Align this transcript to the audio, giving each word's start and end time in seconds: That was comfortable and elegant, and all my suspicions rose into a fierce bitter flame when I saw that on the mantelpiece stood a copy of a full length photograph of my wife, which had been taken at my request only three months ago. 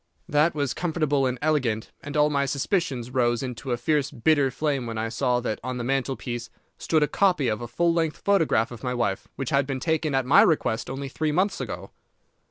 That 0.27 0.55
was 0.55 0.73
comfortable 0.73 1.27
and 1.27 1.37
elegant, 1.43 1.91
and 2.01 2.17
all 2.17 2.31
my 2.31 2.47
suspicions 2.47 3.11
rose 3.11 3.43
into 3.43 3.71
a 3.71 3.77
fierce 3.77 4.09
bitter 4.09 4.49
flame 4.49 4.87
when 4.87 4.97
I 4.97 5.09
saw 5.09 5.39
that 5.41 5.59
on 5.63 5.77
the 5.77 5.83
mantelpiece 5.83 6.49
stood 6.79 7.03
a 7.03 7.07
copy 7.07 7.47
of 7.47 7.61
a 7.61 7.67
full 7.67 7.93
length 7.93 8.17
photograph 8.17 8.71
of 8.71 8.81
my 8.83 8.95
wife, 8.95 9.27
which 9.35 9.51
had 9.51 9.67
been 9.67 9.79
taken 9.79 10.15
at 10.15 10.25
my 10.25 10.41
request 10.41 10.89
only 10.89 11.07
three 11.07 11.31
months 11.31 11.61
ago. 11.61 11.91